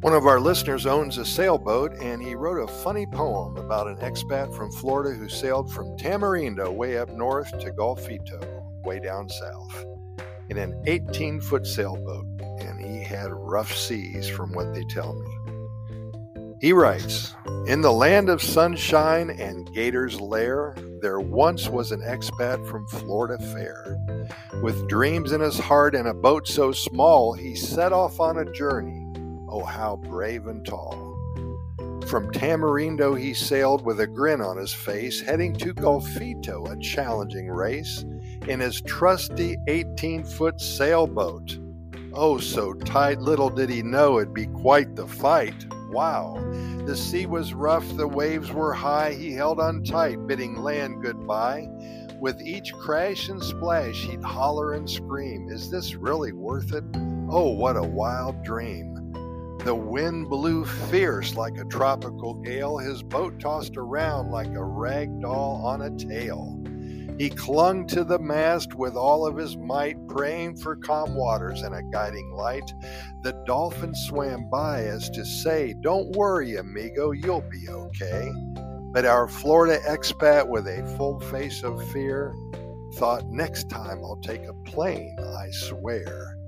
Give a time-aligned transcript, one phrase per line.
[0.00, 3.96] One of our listeners owns a sailboat, and he wrote a funny poem about an
[3.96, 9.84] expat from Florida who sailed from Tamarindo way up north to Golfito, way down south,
[10.48, 12.24] in an 18 foot sailboat,
[12.60, 16.56] and he had rough seas, from what they tell me.
[16.62, 17.34] He writes
[17.66, 23.36] In the land of sunshine and Gator's lair, there once was an expat from Florida
[23.52, 23.98] fair.
[24.62, 28.50] With dreams in his heart and a boat so small, he set off on a
[28.52, 28.99] journey
[29.52, 31.16] Oh, how brave and tall.
[32.06, 37.48] From Tamarindo he sailed with a grin on his face, heading to Golfito, a challenging
[37.48, 38.04] race,
[38.46, 41.58] in his trusty 18 foot sailboat.
[42.12, 45.66] Oh, so tight, little did he know it'd be quite the fight.
[45.90, 46.36] Wow.
[46.86, 51.68] The sea was rough, the waves were high, he held on tight, bidding land goodbye.
[52.20, 56.84] With each crash and splash, he'd holler and scream, Is this really worth it?
[57.30, 58.99] Oh, what a wild dream.
[59.64, 62.78] The wind blew fierce like a tropical gale.
[62.78, 66.58] His boat tossed around like a rag doll on a tail.
[67.18, 71.74] He clung to the mast with all of his might, praying for calm waters and
[71.74, 72.72] a guiding light.
[73.22, 78.32] The dolphin swam by as to say, Don't worry, amigo, you'll be okay.
[78.92, 82.34] But our Florida expat, with a full face of fear,
[82.94, 86.39] thought, Next time I'll take a plane, I swear.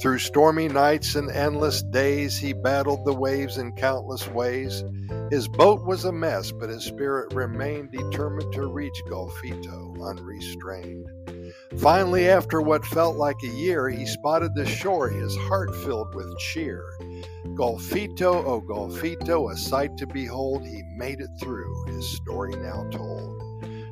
[0.00, 4.84] Through stormy nights and endless days, he battled the waves in countless ways.
[5.30, 11.08] His boat was a mess, but his spirit remained determined to reach Golfito unrestrained.
[11.78, 16.38] Finally, after what felt like a year, he spotted the shore, his heart filled with
[16.38, 16.84] cheer.
[17.54, 23.45] Golfito, oh Golfito, a sight to behold, he made it through, his story now told.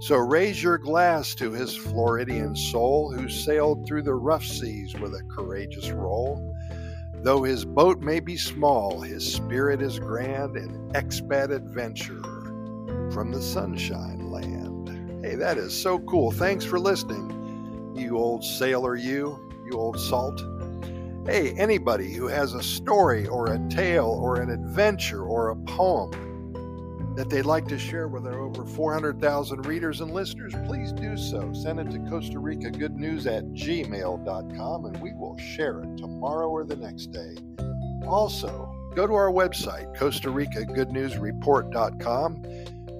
[0.00, 5.12] So raise your glass to his Floridian soul, who sailed through the rough seas with
[5.12, 6.54] a courageous roll.
[7.14, 12.22] Though his boat may be small, his spirit is grand, an expat adventurer
[13.10, 15.24] from the Sunshine Land.
[15.24, 16.30] Hey, that is so cool.
[16.30, 20.40] Thanks for listening, you old sailor, you, you old salt.
[21.26, 26.12] Hey, anybody who has a story or a tale or an adventure or a poem
[27.18, 31.52] that they'd like to share with our over 400,000 readers and listeners, please do so.
[31.52, 36.48] Send it to Costa Rica Good News at gmail.com and we will share it tomorrow
[36.48, 37.34] or the next day.
[38.06, 42.40] Also, go to our website, Costa Rica Good News Report.com.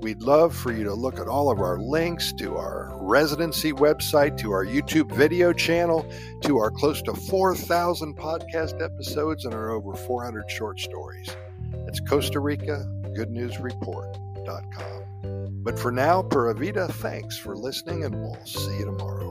[0.00, 4.36] We'd love for you to look at all of our links to our residency website,
[4.38, 6.04] to our YouTube video channel,
[6.42, 11.28] to our close to 4,000 podcast episodes, and our over 400 short stories.
[11.86, 15.62] It's Costa Rica goodnewsreport.com.
[15.62, 19.29] But for now, Pura Vida, thanks for listening, and we'll see you tomorrow.